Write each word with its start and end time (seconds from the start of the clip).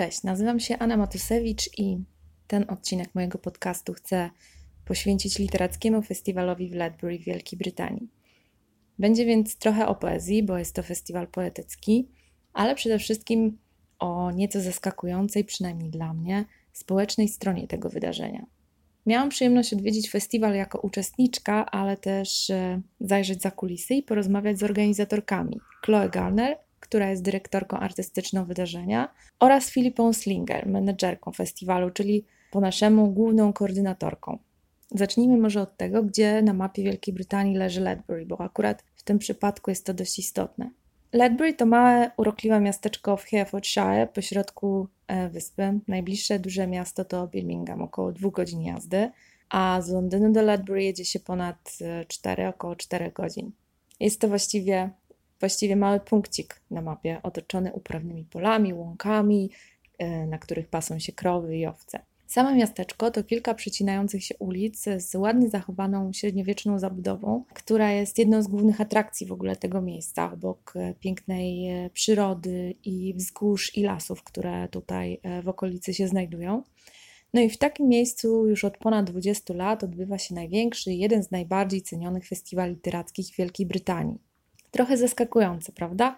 Cześć, 0.00 0.22
nazywam 0.22 0.60
się 0.60 0.78
Anna 0.78 0.96
Matusewicz 0.96 1.78
i 1.78 1.98
ten 2.46 2.64
odcinek 2.68 3.14
mojego 3.14 3.38
podcastu 3.38 3.92
chcę 3.92 4.30
poświęcić 4.84 5.38
literackiemu 5.38 6.02
festiwalowi 6.02 6.68
w 6.68 6.74
Ledbury 6.74 7.18
w 7.18 7.24
Wielkiej 7.24 7.58
Brytanii. 7.58 8.08
Będzie 8.98 9.24
więc 9.24 9.56
trochę 9.56 9.86
o 9.86 9.94
poezji, 9.94 10.42
bo 10.42 10.58
jest 10.58 10.74
to 10.74 10.82
festiwal 10.82 11.26
poetycki, 11.26 12.08
ale 12.52 12.74
przede 12.74 12.98
wszystkim 12.98 13.58
o 13.98 14.30
nieco 14.30 14.60
zaskakującej, 14.60 15.44
przynajmniej 15.44 15.90
dla 15.90 16.14
mnie, 16.14 16.44
społecznej 16.72 17.28
stronie 17.28 17.68
tego 17.68 17.88
wydarzenia. 17.88 18.46
Miałam 19.06 19.28
przyjemność 19.28 19.72
odwiedzić 19.72 20.10
festiwal 20.10 20.54
jako 20.54 20.80
uczestniczka, 20.80 21.66
ale 21.66 21.96
też 21.96 22.50
e, 22.50 22.80
zajrzeć 23.00 23.42
za 23.42 23.50
kulisy 23.50 23.94
i 23.94 24.02
porozmawiać 24.02 24.58
z 24.58 24.62
organizatorkami. 24.62 25.60
Chloe 25.84 26.08
Garner, 26.08 26.58
która 26.80 27.10
jest 27.10 27.22
dyrektorką 27.22 27.76
artystyczną 27.76 28.44
wydarzenia, 28.44 29.14
oraz 29.38 29.70
Filipą 29.70 30.12
Slinger, 30.12 30.68
menedżerką 30.68 31.32
festiwalu, 31.32 31.90
czyli 31.90 32.24
po 32.50 32.60
naszemu 32.60 33.10
główną 33.12 33.52
koordynatorką. 33.52 34.38
Zacznijmy 34.90 35.38
może 35.38 35.62
od 35.62 35.76
tego, 35.76 36.02
gdzie 36.02 36.42
na 36.42 36.52
mapie 36.52 36.82
Wielkiej 36.82 37.14
Brytanii 37.14 37.56
leży 37.56 37.80
Ledbury, 37.80 38.26
bo 38.26 38.40
akurat 38.40 38.84
w 38.96 39.02
tym 39.02 39.18
przypadku 39.18 39.70
jest 39.70 39.86
to 39.86 39.94
dość 39.94 40.18
istotne. 40.18 40.70
Ledbury 41.12 41.54
to 41.54 41.66
małe, 41.66 42.10
urokliwe 42.16 42.60
miasteczko 42.60 43.16
w 43.16 43.24
Herefordshire, 43.24 44.06
pośrodku 44.06 44.88
e, 45.06 45.28
wyspy. 45.28 45.80
Najbliższe 45.88 46.38
duże 46.38 46.66
miasto 46.66 47.04
to 47.04 47.26
Birmingham, 47.26 47.82
około 47.82 48.12
dwóch 48.12 48.34
godzin 48.34 48.62
jazdy, 48.62 49.10
a 49.48 49.80
z 49.82 49.88
Londynu 49.88 50.32
do 50.32 50.42
Ledbury 50.42 50.84
jedzie 50.84 51.04
się 51.04 51.20
ponad 51.20 51.78
4, 52.08 52.42
e, 52.42 52.48
około 52.48 52.76
4 52.76 53.10
godzin. 53.10 53.52
Jest 54.00 54.20
to 54.20 54.28
właściwie, 54.28 54.90
właściwie 55.40 55.76
mały 55.76 56.00
punkcik 56.00 56.60
na 56.70 56.82
mapie, 56.82 57.20
otoczony 57.22 57.72
uprawnymi 57.72 58.24
polami, 58.24 58.74
łąkami, 58.74 59.50
e, 59.98 60.26
na 60.26 60.38
których 60.38 60.68
pasą 60.68 60.98
się 60.98 61.12
krowy 61.12 61.56
i 61.56 61.66
owce. 61.66 62.00
Same 62.26 62.54
miasteczko 62.54 63.10
to 63.10 63.24
kilka 63.24 63.54
przecinających 63.54 64.24
się 64.24 64.34
ulic 64.38 64.84
z 64.98 65.14
ładnie 65.14 65.48
zachowaną 65.48 66.12
średniowieczną 66.12 66.78
zabudową, 66.78 67.44
która 67.54 67.92
jest 67.92 68.18
jedną 68.18 68.42
z 68.42 68.46
głównych 68.46 68.80
atrakcji 68.80 69.26
w 69.26 69.32
ogóle 69.32 69.56
tego 69.56 69.82
miejsca, 69.82 70.32
obok 70.32 70.72
e, 70.76 70.94
pięknej 70.94 71.68
e, 71.68 71.90
przyrody 71.90 72.74
i 72.84 73.14
wzgórz 73.14 73.76
i 73.76 73.82
lasów, 73.82 74.22
które 74.22 74.68
tutaj 74.68 75.20
w 75.42 75.48
okolicy 75.48 75.94
się 75.94 76.08
znajdują. 76.08 76.62
No 77.34 77.40
i 77.40 77.50
w 77.50 77.58
takim 77.58 77.88
miejscu 77.88 78.46
już 78.46 78.64
od 78.64 78.78
ponad 78.78 79.10
20 79.10 79.54
lat 79.54 79.84
odbywa 79.84 80.18
się 80.18 80.34
największy, 80.34 80.92
jeden 80.92 81.22
z 81.22 81.30
najbardziej 81.30 81.82
cenionych 81.82 82.28
festiwali 82.28 82.74
literackich 82.74 83.26
w 83.26 83.36
Wielkiej 83.36 83.66
Brytanii. 83.66 84.29
Trochę 84.70 84.96
zaskakujące, 84.96 85.72
prawda? 85.72 86.16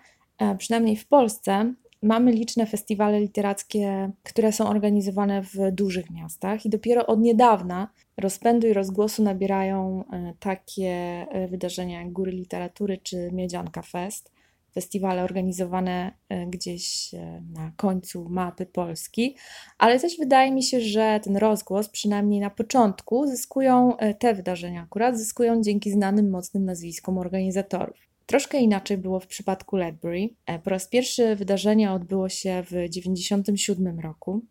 Przynajmniej 0.59 0.97
w 0.97 1.07
Polsce 1.07 1.75
Mamy 2.03 2.33
liczne 2.33 2.67
festiwale 2.67 3.21
literackie, 3.21 4.11
które 4.23 4.53
są 4.53 4.69
organizowane 4.69 5.43
w 5.43 5.73
dużych 5.73 6.11
miastach, 6.11 6.67
i 6.67 6.71
dopiero 6.71 7.07
od 7.07 7.21
niedawna 7.21 7.89
rozpędu 8.17 8.67
i 8.67 8.73
rozgłosu 8.73 9.23
nabierają 9.23 10.05
e, 10.13 10.35
takie 10.41 10.91
e, 11.31 11.49
wydarzenia 11.49 12.01
jak 12.01 12.13
Góry 12.13 12.33
Literatury 12.33 12.99
czy 12.99 13.31
Miedzianka 13.33 13.83
Fest, 13.83 14.33
festiwale 14.75 15.25
organizowane 15.25 16.13
e, 16.29 16.47
gdzieś 16.47 17.11
na 17.53 17.73
końcu 17.77 18.29
mapy 18.29 18.67
Polski, 18.67 19.37
ale 19.79 20.01
też 20.01 20.19
wydaje 20.19 20.53
mi 20.53 20.63
się, 20.63 20.81
że 20.81 21.21
ten 21.25 21.37
rozgłos, 21.37 21.89
przynajmniej 21.89 22.41
na 22.41 22.51
początku, 22.51 23.27
zyskują 23.27 23.97
te 24.19 24.35
wydarzenia 24.35 24.83
akurat, 24.83 25.19
zyskują 25.19 25.63
dzięki 25.63 25.91
znanym, 25.91 26.31
mocnym 26.31 26.65
nazwiskom 26.65 27.19
organizatorów. 27.19 28.12
Troszkę 28.33 28.61
inaczej 28.61 28.99
było 28.99 29.21
w 29.21 29.27
przypadku 29.27 29.77
Ledbury. 29.77 30.29
E, 30.47 30.59
po 30.59 30.71
raz 30.71 30.89
pierwszy 30.89 31.37
wydarzenie 31.37 31.93
odbyło 31.93 32.29
się 32.29 32.63
w 32.63 32.67
1997 32.67 34.01
roku, 34.01 34.45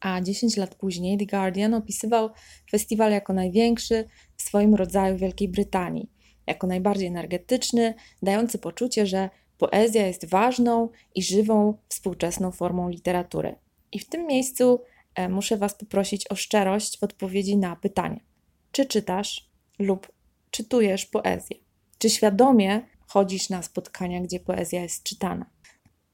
a 0.00 0.20
10 0.20 0.56
lat 0.56 0.74
później 0.74 1.18
The 1.18 1.26
Guardian 1.26 1.74
opisywał 1.74 2.30
festiwal 2.70 3.12
jako 3.12 3.32
największy 3.32 4.04
w 4.36 4.42
swoim 4.42 4.74
rodzaju 4.74 5.16
w 5.16 5.20
Wielkiej 5.20 5.48
Brytanii, 5.48 6.10
jako 6.46 6.66
najbardziej 6.66 7.06
energetyczny, 7.06 7.94
dający 8.22 8.58
poczucie, 8.58 9.06
że 9.06 9.30
poezja 9.58 10.06
jest 10.06 10.24
ważną 10.24 10.88
i 11.14 11.22
żywą 11.22 11.78
współczesną 11.88 12.52
formą 12.52 12.88
literatury. 12.88 13.54
I 13.92 13.98
w 13.98 14.08
tym 14.08 14.26
miejscu 14.26 14.80
e, 15.14 15.28
muszę 15.28 15.56
Was 15.56 15.74
poprosić 15.74 16.30
o 16.30 16.34
szczerość 16.34 16.98
w 16.98 17.02
odpowiedzi 17.02 17.56
na 17.56 17.76
pytanie: 17.76 18.20
czy 18.72 18.86
czytasz 18.86 19.50
lub 19.78 20.12
czytujesz 20.50 21.06
poezję? 21.06 21.56
Czy 21.98 22.10
świadomie 22.10 22.97
chodzisz 23.08 23.48
na 23.48 23.62
spotkania, 23.62 24.20
gdzie 24.20 24.40
poezja 24.40 24.82
jest 24.82 25.02
czytana. 25.02 25.46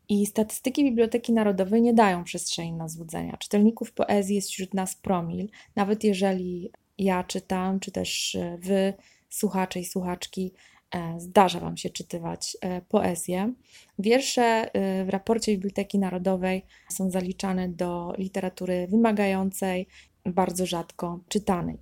I 0.08 0.26
statystyki 0.26 0.84
Biblioteki 0.84 1.32
Narodowej 1.32 1.82
nie 1.82 1.94
dają 1.94 2.24
przestrzeni 2.24 2.72
na 2.72 2.88
złudzenia. 2.88 3.36
Czytelników 3.36 3.92
poezji 3.92 4.36
jest 4.36 4.50
wśród 4.50 4.74
nas 4.74 4.94
promil, 4.94 5.48
nawet 5.76 6.04
jeżeli 6.04 6.70
ja 6.98 7.24
czytam, 7.24 7.80
czy 7.80 7.92
też 7.92 8.34
e, 8.34 8.58
wy, 8.58 8.94
słuchacze 9.28 9.80
i 9.80 9.84
słuchaczki, 9.84 10.52
e, 10.94 11.20
zdarza 11.20 11.60
Wam 11.60 11.76
się 11.76 11.90
czytywać 11.90 12.56
e, 12.60 12.82
poezję. 12.82 13.52
Wiersze 13.98 14.70
w 15.06 15.08
raporcie 15.08 15.52
Biblioteki 15.52 15.98
Narodowej 15.98 16.64
są 16.90 17.10
zaliczane 17.10 17.68
do 17.68 18.12
literatury 18.18 18.86
wymagającej, 18.86 19.86
bardzo 20.24 20.66
rzadko 20.66 21.20
czytanej. 21.28 21.78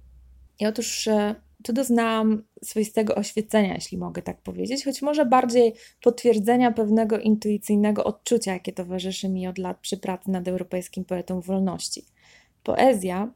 I 0.61 0.67
otóż 0.67 1.09
tu 1.63 1.73
doznałam 1.73 2.43
swoistego 2.65 3.15
oświecenia, 3.15 3.75
jeśli 3.75 3.99
mogę 3.99 4.23
tak 4.23 4.41
powiedzieć, 4.43 4.85
choć 4.85 5.03
może 5.03 5.27
bardziej 5.27 5.75
potwierdzenia 6.03 6.73
pewnego 6.73 7.19
intuicyjnego 7.19 8.05
odczucia, 8.05 8.53
jakie 8.53 8.73
towarzyszy 8.73 9.29
mi 9.29 9.47
od 9.47 9.59
lat 9.59 9.79
przy 9.81 9.97
pracy 9.97 10.31
nad 10.31 10.49
Europejskim 10.49 11.05
Poetą 11.05 11.41
Wolności. 11.41 12.05
Poezja, 12.63 13.33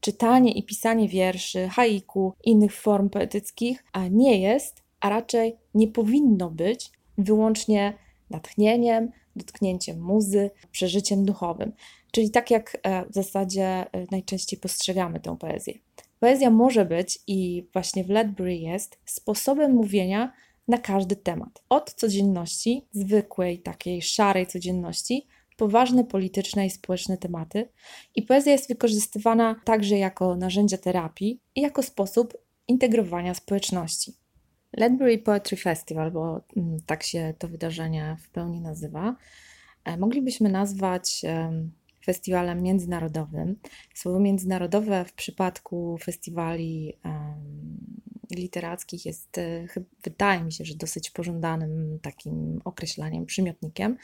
czytanie 0.00 0.52
i 0.52 0.62
pisanie 0.62 1.08
wierszy, 1.08 1.68
haiku, 1.68 2.34
innych 2.44 2.74
form 2.74 3.10
poetyckich, 3.10 3.84
nie 4.10 4.40
jest, 4.40 4.82
a 5.00 5.08
raczej 5.08 5.56
nie 5.74 5.88
powinno 5.88 6.50
być 6.50 6.90
wyłącznie 7.18 7.94
natchnieniem, 8.30 9.10
dotknięciem 9.36 10.00
muzy, 10.00 10.50
przeżyciem 10.72 11.24
duchowym. 11.24 11.72
Czyli 12.10 12.30
tak 12.30 12.50
jak 12.50 12.78
e, 12.82 13.06
w 13.10 13.14
zasadzie 13.14 13.64
e, 13.64 13.86
najczęściej 14.10 14.60
postrzegamy 14.60 15.20
tę 15.20 15.36
poezję. 15.38 15.74
Poezja 16.22 16.50
może 16.50 16.84
być 16.84 17.18
i 17.26 17.68
właśnie 17.72 18.04
w 18.04 18.10
Ledbury 18.10 18.56
jest 18.56 18.98
sposobem 19.04 19.72
mówienia 19.72 20.32
na 20.68 20.78
każdy 20.78 21.16
temat. 21.16 21.62
Od 21.68 21.94
codzienności, 21.94 22.86
zwykłej, 22.92 23.58
takiej 23.58 24.02
szarej 24.02 24.46
codzienności, 24.46 25.26
poważne 25.56 26.04
polityczne 26.04 26.66
i 26.66 26.70
społeczne 26.70 27.16
tematy. 27.16 27.68
I 28.14 28.22
poezja 28.22 28.52
jest 28.52 28.68
wykorzystywana 28.68 29.60
także 29.64 29.98
jako 29.98 30.36
narzędzie 30.36 30.78
terapii 30.78 31.40
i 31.54 31.60
jako 31.60 31.82
sposób 31.82 32.34
integrowania 32.68 33.34
społeczności. 33.34 34.12
Ledbury 34.76 35.18
Poetry 35.18 35.56
Festival, 35.56 36.10
bo 36.10 36.40
mm, 36.56 36.76
tak 36.86 37.02
się 37.02 37.34
to 37.38 37.48
wydarzenie 37.48 38.16
w 38.20 38.30
pełni 38.30 38.60
nazywa, 38.60 39.16
e, 39.84 39.96
moglibyśmy 39.96 40.48
nazwać 40.48 41.24
festiwalem 42.04 42.62
międzynarodowym. 42.62 43.56
Słowo 43.94 44.20
międzynarodowe 44.20 45.04
w 45.04 45.12
przypadku 45.12 45.98
festiwali 46.02 46.98
literackich 48.34 49.06
jest, 49.06 49.38
e, 49.38 49.66
wydaje 50.04 50.44
mi 50.44 50.52
się, 50.52 50.64
że 50.64 50.74
dosyć 50.74 51.10
pożądanym 51.10 51.98
takim 52.02 52.60
określaniem, 52.64 53.26
przymiotnikiem, 53.26 53.96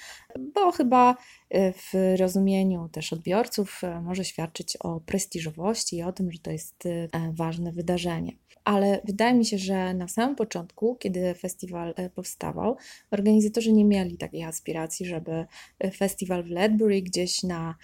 bo 0.55 0.73
chyba 0.73 1.17
e, 1.51 1.73
w 1.73 1.93
rozumieniu 2.19 2.89
też 2.89 3.13
odbiorców 3.13 3.85
e, 3.85 4.01
może 4.01 4.25
świadczyć 4.25 4.77
o 4.77 5.01
prestiżowości 5.01 5.97
i 5.97 6.03
o 6.03 6.13
tym, 6.13 6.33
że 6.33 6.39
to 6.39 6.51
jest 6.51 6.89
ważne 7.33 7.73
wydarzenie 7.73 8.33
ale 8.65 9.01
wydaje 9.05 9.35
mi 9.35 9.45
się, 9.45 9.59
że 9.59 9.95
na 9.95 10.09
samym 10.09 10.37
początku, 10.37 10.97
kiedy 10.97 11.35
festiwal 11.35 11.95
powstawał, 12.15 12.77
organizatorzy 13.11 13.73
nie 13.73 13.85
mieli 13.85 14.19
takiej 14.19 14.45
aspiracji, 14.45 15.07
żeby 15.07 15.47
festiwal 15.97 16.45
w 16.45 16.51
Ledbury 16.51 17.03
gdzieś 17.03 17.43
na 17.43 17.75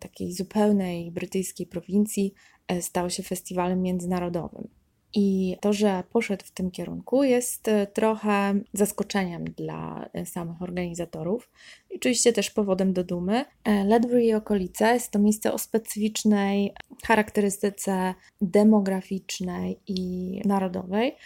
takiej 0.00 0.32
zupełnej 0.32 1.10
brytyjskiej 1.10 1.66
prowincji 1.66 2.34
stał 2.80 3.10
się 3.10 3.22
festiwalem 3.22 3.82
międzynarodowym. 3.82 4.68
I 5.18 5.56
to, 5.60 5.72
że 5.72 6.02
poszedł 6.12 6.44
w 6.46 6.50
tym 6.50 6.70
kierunku, 6.70 7.24
jest 7.24 7.68
e, 7.68 7.86
trochę 7.86 8.60
zaskoczeniem 8.72 9.44
dla 9.44 10.08
e, 10.12 10.26
samych 10.26 10.62
organizatorów. 10.62 11.50
I 11.90 11.96
oczywiście 11.96 12.32
też 12.32 12.50
powodem 12.50 12.92
do 12.92 13.04
dumy. 13.04 13.44
E, 13.64 13.84
Ledbury 13.84 14.24
i 14.24 14.34
okolice 14.34 14.94
jest 14.94 15.10
to 15.10 15.18
miejsce 15.18 15.52
o 15.52 15.58
specyficznej 15.58 16.74
charakterystyce 17.04 18.14
demograficznej 18.40 19.80
i 19.86 20.40
narodowej. 20.44 21.16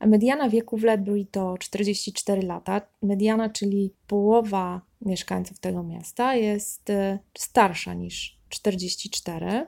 Mediana 0.00 0.48
wieku 0.48 0.76
w 0.76 0.84
Ledbury 0.84 1.26
to 1.30 1.58
44 1.58 2.42
lata. 2.42 2.80
Mediana, 3.02 3.48
czyli 3.48 3.94
połowa 4.06 4.80
mieszkańców 5.00 5.58
tego 5.58 5.82
miasta, 5.82 6.34
jest 6.34 6.92
starsza 7.38 7.94
niż 7.94 8.38
44. 8.48 9.66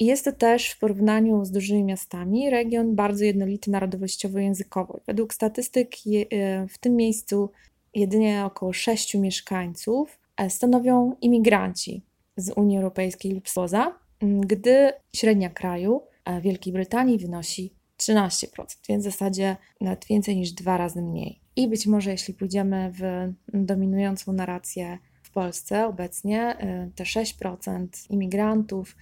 Jest 0.00 0.24
to 0.24 0.32
też 0.32 0.70
w 0.70 0.78
porównaniu 0.78 1.44
z 1.44 1.50
dużymi 1.50 1.84
miastami 1.84 2.50
region 2.50 2.94
bardzo 2.94 3.24
jednolity 3.24 3.70
narodowościowo-językowo. 3.70 5.00
Według 5.06 5.34
statystyk 5.34 5.94
e, 6.30 6.68
w 6.68 6.78
tym 6.78 6.96
miejscu 6.96 7.50
jedynie 7.94 8.44
około 8.44 8.72
6 8.72 9.14
mieszkańców 9.14 10.18
e, 10.36 10.50
stanowią 10.50 11.16
imigranci 11.20 12.02
z 12.36 12.50
Unii 12.50 12.76
Europejskiej 12.76 13.32
lub 13.32 13.48
spoza, 13.48 13.94
gdy 14.40 14.92
średnia 15.16 15.50
kraju 15.50 16.02
Wielkiej 16.40 16.72
Brytanii 16.72 17.18
wynosi 17.18 17.74
13%, 17.98 18.46
więc 18.88 19.02
w 19.02 19.10
zasadzie 19.10 19.56
nawet 19.80 20.04
więcej 20.06 20.36
niż 20.36 20.52
dwa 20.52 20.76
razy 20.76 21.02
mniej. 21.02 21.40
I 21.56 21.68
być 21.68 21.86
może, 21.86 22.10
jeśli 22.10 22.34
pójdziemy 22.34 22.92
w 22.94 23.32
dominującą 23.54 24.32
narrację 24.32 24.98
w 25.22 25.30
Polsce 25.30 25.86
obecnie, 25.86 26.56
te 26.94 27.04
6% 27.04 27.88
imigrantów 28.10 28.96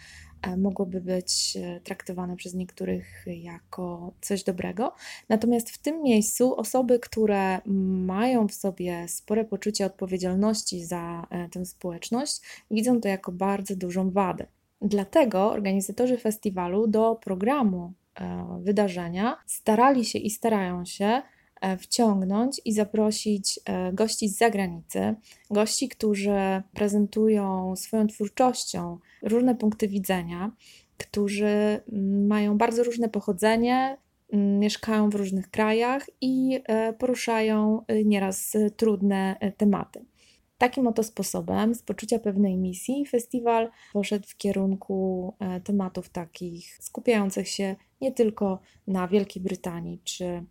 mogłoby 0.57 1.01
być 1.01 1.57
y, 1.57 1.81
traktowane 1.81 2.37
przez 2.37 2.55
niektórych 2.55 3.25
jako 3.27 4.13
coś 4.21 4.45
dobrego. 4.45 4.95
Natomiast 5.29 5.71
w 5.71 5.79
tym 5.79 6.03
miejscu 6.03 6.57
osoby, 6.57 6.99
które 6.99 7.61
mają 8.07 8.49
w 8.49 8.55
sobie 8.55 9.09
spore 9.09 9.45
poczucie 9.45 9.87
odpowiedzialności 9.87 10.85
za 10.85 11.27
tę 11.53 11.67
społeczność, 11.67 12.41
widzą 12.71 13.01
to 13.01 13.09
jako 13.09 13.33
bardzo 13.33 13.77
dużą 13.77 14.11
wadę. 14.11 14.47
Dlatego 14.81 15.51
organizatorzy 15.51 16.19
festiwalu 16.19 16.87
do 16.87 17.15
programu 17.15 17.93
wydarzenia 18.61 19.37
starali 19.47 20.05
się 20.05 20.19
i 20.19 20.31
starają 20.31 20.85
się 20.85 21.05
E, 21.07 21.36
wciągnąć 21.79 22.61
i 22.65 22.73
zaprosić 22.73 23.61
e, 23.65 23.93
gości 23.93 24.29
z 24.29 24.39
zagranicy, 24.39 25.15
gości, 25.51 25.89
którzy 25.89 26.63
prezentują 26.75 27.77
swoją 27.77 28.07
twórczością 28.07 28.99
różne 29.23 29.55
punkty 29.55 29.89
widzenia, 29.89 30.53
którzy 30.99 31.47
mm, 31.47 32.27
mają 32.27 32.59
bardzo 32.59 32.85
różne 32.85 33.09
pochodzenie, 33.09 33.99
mm, 34.33 34.59
mieszkają 34.59 35.11
w 35.11 35.15
różnych 35.15 35.51
krajach 35.51 36.07
i 36.21 36.61
e, 36.65 36.93
poruszają 36.93 37.85
nieraz 38.05 38.53
trudne 38.77 39.37
tematy. 39.57 40.05
Takim 40.59 40.87
oto 40.87 41.03
sposobem, 41.03 41.75
z 41.75 41.83
poczucia 41.83 42.19
pewnej 42.19 42.57
misji, 42.57 43.07
festiwal 43.07 43.71
poszedł 43.93 44.29
w 44.29 44.37
kierunku 44.37 45.35
tematów 45.65 46.09
takich 46.09 46.79
skupiających 46.81 47.49
się 47.49 47.77
nie 48.01 48.13
tylko 48.13 48.61
na 48.87 49.09
Wielkiej 49.09 49.43
Brytanii 49.43 50.01
czy 50.05 50.45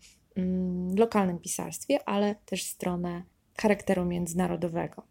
lokalnym 0.97 1.39
pisarstwie, 1.39 1.99
ale 2.05 2.35
też 2.45 2.63
stronę 2.63 3.23
charakteru 3.57 4.05
międzynarodowego. 4.05 5.03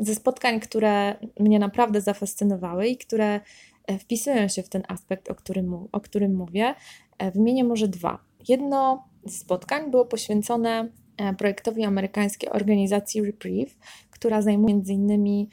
Ze 0.00 0.14
spotkań, 0.14 0.60
które 0.60 1.14
mnie 1.40 1.58
naprawdę 1.58 2.00
zafascynowały 2.00 2.88
i 2.88 2.96
które 2.96 3.40
e, 3.86 3.98
wpisują 3.98 4.48
się 4.48 4.62
w 4.62 4.68
ten 4.68 4.82
aspekt, 4.88 5.30
o 5.30 5.34
którym, 5.34 5.74
o 5.92 6.00
którym 6.00 6.34
mówię, 6.34 6.74
e, 7.18 7.30
wymienię 7.30 7.64
może 7.64 7.88
dwa. 7.88 8.18
Jedno 8.48 9.04
z 9.26 9.38
spotkań 9.38 9.90
było 9.90 10.04
poświęcone 10.04 10.88
e, 11.16 11.34
projektowi 11.34 11.84
amerykańskiej 11.84 12.50
organizacji 12.50 13.22
Reprieve, 13.22 13.74
która 14.10 14.42
zajmuje 14.42 14.74
między 14.74 14.92
innymi 14.92 15.48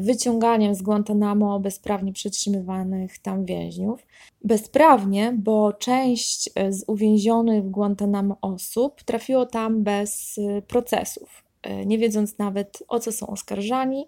wyciąganiem 0.00 0.74
z 0.74 0.82
Guantanamo 0.82 1.60
bezprawnie 1.60 2.12
przetrzymywanych 2.12 3.18
tam 3.18 3.44
więźniów. 3.44 4.06
Bezprawnie, 4.44 5.34
bo 5.38 5.72
część 5.72 6.50
e, 6.54 6.72
z 6.72 6.84
uwięzionych 6.86 7.64
w 7.64 7.70
Guantanamo 7.70 8.36
osób 8.40 9.02
trafiło 9.02 9.46
tam 9.46 9.82
bez 9.82 10.38
e, 10.38 10.62
procesów, 10.62 11.44
e, 11.62 11.86
nie 11.86 11.98
wiedząc 11.98 12.38
nawet 12.38 12.82
o 12.88 13.00
co 13.00 13.12
są 13.12 13.26
oskarżani. 13.26 14.06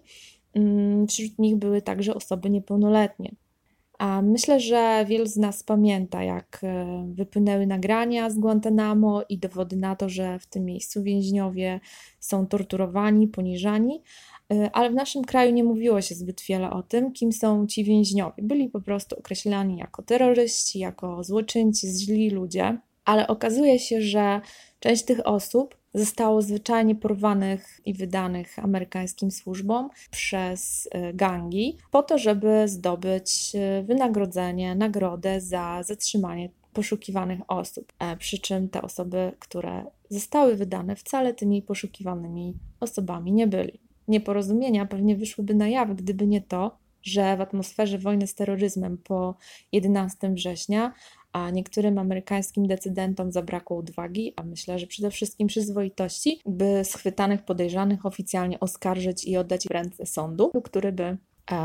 Mm, 0.53 1.07
wśród 1.07 1.39
nich 1.39 1.55
były 1.55 1.81
także 1.81 2.15
osoby 2.15 2.49
niepełnoletnie. 2.49 3.35
A 3.99 4.21
myślę, 4.21 4.59
że 4.59 5.05
wielu 5.07 5.25
z 5.25 5.37
nas 5.37 5.63
pamięta, 5.63 6.23
jak 6.23 6.61
wypłynęły 7.05 7.67
nagrania 7.67 8.29
z 8.29 8.39
Guantanamo 8.39 9.23
i 9.29 9.37
dowody 9.37 9.75
na 9.75 9.95
to, 9.95 10.09
że 10.09 10.39
w 10.39 10.47
tym 10.47 10.65
miejscu 10.65 11.03
więźniowie 11.03 11.79
są 12.19 12.47
torturowani, 12.47 13.27
poniżani, 13.27 14.01
E, 14.53 14.69
ale 14.73 14.89
w 14.89 14.93
naszym 14.93 15.23
kraju 15.23 15.53
nie 15.53 15.63
mówiło 15.63 16.01
się 16.01 16.15
zbyt 16.15 16.41
wiele 16.41 16.69
o 16.69 16.83
tym, 16.83 17.11
kim 17.11 17.33
są 17.33 17.67
ci 17.67 17.83
więźniowie. 17.83 18.43
Byli 18.43 18.69
po 18.69 18.81
prostu 18.81 19.19
określani 19.19 19.77
jako 19.77 20.03
terroryści, 20.03 20.79
jako 20.79 21.23
złoczyńcy, 21.23 21.87
źli 21.87 22.29
ludzie, 22.29 22.77
ale 23.05 23.27
okazuje 23.27 23.79
się, 23.79 24.01
że 24.01 24.41
część 24.79 25.03
tych 25.03 25.27
osób 25.27 25.77
zostało 25.93 26.41
zwyczajnie 26.41 26.95
porwanych 26.95 27.81
i 27.85 27.93
wydanych 27.93 28.59
amerykańskim 28.59 29.31
służbom 29.31 29.89
przez 30.11 30.89
e, 30.91 31.13
gangi, 31.13 31.77
po 31.91 32.03
to, 32.03 32.17
żeby 32.17 32.67
zdobyć 32.67 33.51
e, 33.55 33.83
wynagrodzenie, 33.83 34.75
nagrodę 34.75 35.41
za 35.41 35.83
zatrzymanie 35.83 36.49
poszukiwanych 36.73 37.39
osób. 37.47 37.93
Przy 38.19 38.39
czym 38.39 38.69
te 38.69 38.81
osoby, 38.81 39.31
które 39.39 39.85
zostały 40.09 40.55
wydane, 40.55 40.95
wcale 40.95 41.33
tymi 41.33 41.61
poszukiwanymi 41.61 42.53
osobami 42.79 43.31
nie 43.31 43.47
byli. 43.47 43.79
Nieporozumienia 44.07 44.85
pewnie 44.85 45.15
wyszłyby 45.15 45.55
na 45.55 45.67
jaw, 45.67 45.95
gdyby 45.95 46.27
nie 46.27 46.41
to, 46.41 46.77
że 47.03 47.37
w 47.37 47.41
atmosferze 47.41 47.97
wojny 47.97 48.27
z 48.27 48.35
terroryzmem 48.35 48.97
po 48.97 49.35
11 49.71 50.29
września, 50.29 50.93
a 51.33 51.49
niektórym 51.49 51.97
amerykańskim 51.97 52.67
decydentom 52.67 53.31
zabrakło 53.31 53.77
odwagi, 53.77 54.33
a 54.35 54.43
myślę, 54.43 54.79
że 54.79 54.87
przede 54.87 55.11
wszystkim 55.11 55.47
przyzwoitości, 55.47 56.41
by 56.45 56.81
schwytanych 56.83 57.45
podejrzanych 57.45 58.05
oficjalnie 58.05 58.59
oskarżyć 58.59 59.25
i 59.25 59.37
oddać 59.37 59.67
w 59.67 59.71
ręce 59.71 60.05
sądu, 60.05 60.51
który 60.63 60.91
by 60.91 61.03
e, 61.03 61.17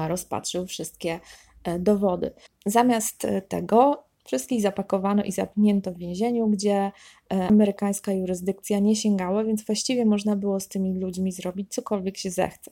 rozpatrzył 0.08 0.66
wszystkie 0.66 1.20
e, 1.64 1.78
dowody. 1.78 2.30
Zamiast 2.66 3.24
e, 3.24 3.42
tego 3.42 4.08
Wszystkich 4.24 4.62
zapakowano 4.62 5.22
i 5.22 5.32
zamknięto 5.32 5.92
w 5.92 5.98
więzieniu, 5.98 6.48
gdzie 6.48 6.92
amerykańska 7.30 8.12
jurysdykcja 8.12 8.78
nie 8.78 8.96
sięgała, 8.96 9.44
więc 9.44 9.66
właściwie 9.66 10.04
można 10.04 10.36
było 10.36 10.60
z 10.60 10.68
tymi 10.68 11.00
ludźmi 11.00 11.32
zrobić 11.32 11.74
cokolwiek 11.74 12.16
się 12.16 12.30
zechce. 12.30 12.70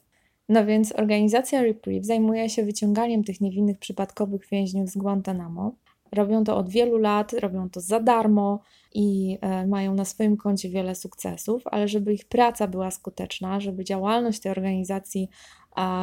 No 0.48 0.66
więc 0.66 0.92
organizacja 0.92 1.62
Reprieve 1.62 2.04
zajmuje 2.04 2.50
się 2.50 2.64
wyciąganiem 2.64 3.24
tych 3.24 3.40
niewinnych 3.40 3.78
przypadkowych 3.78 4.46
więźniów 4.50 4.90
z 4.90 4.96
Guantanamo. 4.96 5.72
Robią 6.12 6.44
to 6.44 6.56
od 6.56 6.68
wielu 6.68 6.98
lat, 6.98 7.32
robią 7.32 7.70
to 7.70 7.80
za 7.80 8.00
darmo 8.00 8.60
i 8.94 9.38
e, 9.40 9.66
mają 9.66 9.94
na 9.94 10.04
swoim 10.04 10.36
koncie 10.36 10.68
wiele 10.68 10.94
sukcesów, 10.94 11.62
ale 11.66 11.88
żeby 11.88 12.14
ich 12.14 12.24
praca 12.24 12.68
była 12.68 12.90
skuteczna, 12.90 13.60
żeby 13.60 13.84
działalność 13.84 14.40
tej 14.40 14.52
organizacji 14.52 15.28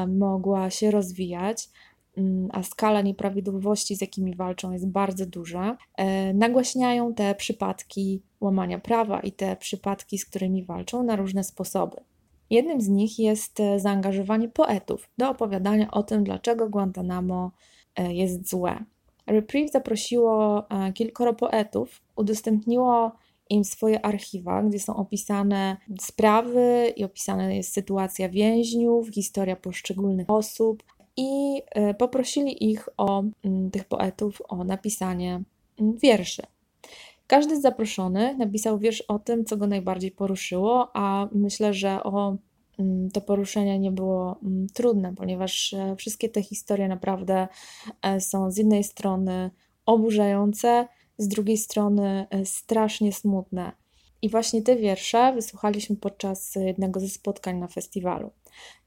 mogła 0.07 0.69
się 0.69 0.91
rozwijać, 0.91 1.69
Mm, 2.17 2.49
a 2.51 2.63
skala 2.63 3.01
nieprawidłowości, 3.01 3.95
z 3.95 4.01
jakimi 4.01 4.35
walczą, 4.35 4.71
jest 4.71 4.87
bardzo 4.87 5.25
duża, 5.25 5.77
e, 5.97 6.33
nagłaśniają 6.33 7.13
te 7.13 7.35
przypadki 7.35 8.21
łamania 8.41 8.79
prawa 8.79 9.19
i 9.19 9.31
te 9.31 9.55
przypadki, 9.55 10.17
z 10.17 10.25
którymi 10.25 10.63
walczą, 10.63 11.03
na 11.03 11.15
różne 11.15 11.43
sposoby. 11.43 11.97
Jednym 12.49 12.81
z 12.81 12.87
nich 12.87 13.19
jest 13.19 13.59
e, 13.59 13.79
zaangażowanie 13.79 14.49
poetów 14.49 15.09
do 15.17 15.29
opowiadania 15.29 15.91
o 15.91 16.03
tym, 16.03 16.23
dlaczego 16.23 16.69
Guantanamo 16.69 17.51
jest 18.09 18.49
złe. 18.49 18.85
Reprieve 19.27 19.71
zaprosiło 19.71 20.63
kilkoro 20.93 21.33
poetów, 21.33 22.01
udostępniło 22.15 23.11
im 23.49 23.65
swoje 23.65 24.05
archiwa, 24.05 24.63
gdzie 24.63 24.79
są 24.79 24.95
opisane 24.95 25.77
sprawy 26.01 26.93
i 26.95 27.03
opisana 27.03 27.53
jest 27.53 27.73
sytuacja 27.73 28.29
więźniów, 28.29 29.09
historia 29.09 29.55
poszczególnych 29.55 30.29
osób, 30.29 30.83
i 31.17 31.61
e, 31.71 31.93
poprosili 31.93 32.71
ich 32.71 32.89
o 32.97 33.23
mm, 33.43 33.71
tych 33.71 33.85
poetów 33.85 34.41
o 34.49 34.63
napisanie 34.63 35.41
mm, 35.79 35.97
wierszy. 35.97 36.41
Każdy 37.27 37.57
z 37.57 37.61
zaproszonych 37.61 38.37
napisał 38.37 38.79
wiersz 38.79 39.01
o 39.01 39.19
tym, 39.19 39.45
co 39.45 39.57
go 39.57 39.67
najbardziej 39.67 40.11
poruszyło, 40.11 40.91
a 40.93 41.27
myślę, 41.31 41.73
że 41.73 42.03
o 42.03 42.35
to 43.13 43.21
poruszenie 43.21 43.79
nie 43.79 43.91
było 43.91 44.39
trudne, 44.73 45.15
ponieważ 45.15 45.73
e, 45.73 45.95
wszystkie 45.95 46.29
te 46.29 46.43
historie 46.43 46.87
naprawdę 46.87 47.47
e, 48.01 48.21
są 48.21 48.51
z 48.51 48.57
jednej 48.57 48.83
strony 48.83 49.51
oburzające, 49.85 50.87
z 51.17 51.27
drugiej 51.27 51.57
strony 51.57 52.27
strasznie 52.43 53.13
smutne. 53.13 53.71
I 54.23 54.29
właśnie 54.29 54.61
te 54.61 54.75
wiersze 54.75 55.33
wysłuchaliśmy 55.33 55.95
podczas 55.95 56.55
jednego 56.55 56.99
ze 56.99 57.09
spotkań 57.09 57.57
na 57.57 57.67
festiwalu. 57.67 58.31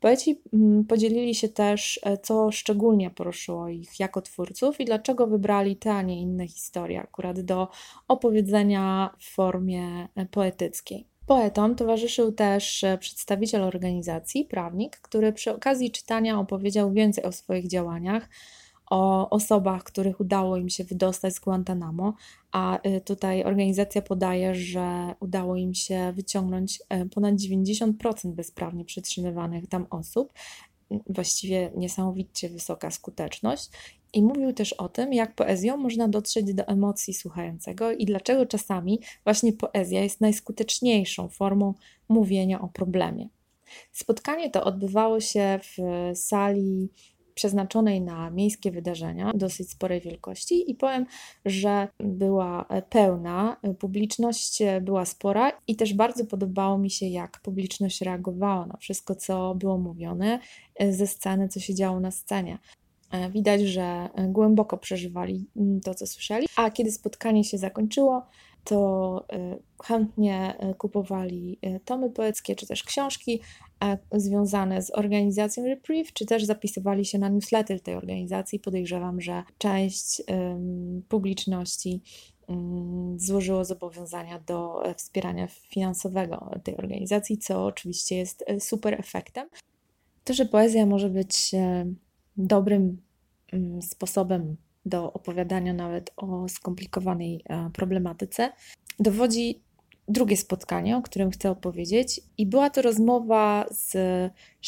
Poeci 0.00 0.42
mm, 0.52 0.84
podzielili 0.84 1.34
się 1.34 1.48
też, 1.48 2.00
e, 2.02 2.18
co 2.18 2.52
szczególnie 2.52 3.10
poruszyło 3.10 3.68
ich 3.68 4.00
jako 4.00 4.22
twórców 4.22 4.80
i 4.80 4.84
dlaczego 4.84 5.26
wybrali 5.26 5.76
te, 5.76 5.92
a 5.92 6.02
nie 6.02 6.20
inne 6.20 6.48
historie, 6.48 7.00
akurat 7.00 7.40
do 7.40 7.68
opowiedzenia 8.08 9.14
w 9.18 9.34
formie 9.34 10.08
e, 10.14 10.26
poetyckiej. 10.26 11.06
Poetom 11.26 11.74
towarzyszył 11.74 12.32
też 12.32 12.84
e, 12.84 12.98
przedstawiciel 12.98 13.62
organizacji, 13.62 14.44
prawnik, 14.44 14.96
który 14.96 15.32
przy 15.32 15.54
okazji 15.54 15.90
czytania 15.90 16.38
opowiedział 16.40 16.92
więcej 16.92 17.24
o 17.24 17.32
swoich 17.32 17.68
działaniach, 17.68 18.28
o 18.90 19.30
osobach, 19.30 19.82
których 19.84 20.20
udało 20.20 20.56
im 20.56 20.68
się 20.68 20.84
wydostać 20.84 21.34
z 21.34 21.40
Guantanamo, 21.40 22.14
a 22.52 22.78
y, 22.88 23.00
tutaj 23.00 23.44
organizacja 23.44 24.02
podaje, 24.02 24.54
że 24.54 25.14
udało 25.20 25.56
im 25.56 25.74
się 25.74 26.12
wyciągnąć 26.12 26.82
y, 27.04 27.08
ponad 27.08 27.34
90% 27.34 28.32
bezprawnie 28.32 28.84
przetrzymywanych 28.84 29.68
tam 29.68 29.86
osób. 29.90 30.32
Właściwie 31.06 31.72
niesamowicie 31.76 32.48
wysoka 32.48 32.90
skuteczność. 32.90 33.70
I 34.16 34.22
mówił 34.22 34.52
też 34.52 34.72
o 34.72 34.88
tym, 34.88 35.12
jak 35.12 35.34
poezją 35.34 35.76
można 35.76 36.08
dotrzeć 36.08 36.54
do 36.54 36.66
emocji 36.66 37.14
słuchającego 37.14 37.92
i 37.92 38.04
dlaczego 38.04 38.46
czasami 38.46 39.00
właśnie 39.24 39.52
poezja 39.52 40.02
jest 40.02 40.20
najskuteczniejszą 40.20 41.28
formą 41.28 41.74
mówienia 42.08 42.60
o 42.60 42.68
problemie. 42.68 43.28
Spotkanie 43.92 44.50
to 44.50 44.64
odbywało 44.64 45.20
się 45.20 45.60
w 45.62 45.76
sali 46.18 46.90
przeznaczonej 47.34 48.00
na 48.00 48.30
miejskie 48.30 48.70
wydarzenia, 48.70 49.32
dosyć 49.34 49.70
sporej 49.70 50.00
wielkości, 50.00 50.70
i 50.70 50.74
powiem, 50.74 51.06
że 51.44 51.88
była 52.00 52.68
pełna, 52.90 53.56
publiczność 53.78 54.62
była 54.80 55.04
spora, 55.04 55.52
i 55.66 55.76
też 55.76 55.94
bardzo 55.94 56.26
podobało 56.26 56.78
mi 56.78 56.90
się, 56.90 57.06
jak 57.06 57.40
publiczność 57.40 58.00
reagowała 58.00 58.66
na 58.66 58.76
wszystko, 58.76 59.14
co 59.14 59.54
było 59.54 59.78
mówione 59.78 60.38
ze 60.90 61.06
sceny, 61.06 61.48
co 61.48 61.60
się 61.60 61.74
działo 61.74 62.00
na 62.00 62.10
scenie. 62.10 62.58
Widać, 63.30 63.60
że 63.60 64.08
głęboko 64.28 64.78
przeżywali 64.78 65.46
to, 65.84 65.94
co 65.94 66.06
słyszeli. 66.06 66.46
A 66.56 66.70
kiedy 66.70 66.92
spotkanie 66.92 67.44
się 67.44 67.58
zakończyło, 67.58 68.26
to 68.64 69.24
y, 69.32 69.84
chętnie 69.84 70.54
kupowali 70.78 71.58
tomy 71.84 72.10
poeckie 72.10 72.56
czy 72.56 72.66
też 72.66 72.84
książki 72.84 73.40
związane 74.12 74.82
z 74.82 74.90
organizacją 74.90 75.64
Reprieve, 75.64 76.12
czy 76.12 76.26
też 76.26 76.44
zapisywali 76.44 77.04
się 77.04 77.18
na 77.18 77.28
newsletter 77.28 77.80
tej 77.80 77.94
organizacji. 77.94 78.60
Podejrzewam, 78.60 79.20
że 79.20 79.42
część 79.58 80.22
publiczności 81.08 82.02
złożyło 83.16 83.64
zobowiązania 83.64 84.40
do 84.40 84.84
e, 84.84 84.94
wspierania 84.94 85.46
finansowego 85.46 86.50
tej 86.64 86.76
organizacji, 86.76 87.38
co 87.38 87.64
oczywiście 87.64 88.16
jest 88.16 88.44
e, 88.46 88.60
super 88.60 88.94
efektem. 88.94 89.48
To, 90.24 90.34
że 90.34 90.44
poezja 90.44 90.86
może 90.86 91.10
być 91.10 91.54
e, 91.54 91.86
dobrym 92.36 93.02
sposobem 93.82 94.56
do 94.86 95.12
opowiadania 95.12 95.72
nawet 95.72 96.12
o 96.16 96.48
skomplikowanej 96.48 97.42
e, 97.48 97.70
problematyce, 97.70 98.52
dowodzi 98.98 99.60
drugie 100.08 100.36
spotkanie, 100.36 100.96
o 100.96 101.02
którym 101.02 101.30
chcę 101.30 101.50
opowiedzieć. 101.50 102.20
I 102.38 102.46
była 102.46 102.70
to 102.70 102.82
rozmowa 102.82 103.66
z 103.70 103.96